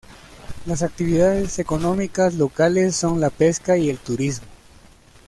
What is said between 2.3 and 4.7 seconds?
locales son la pesca y el turismo.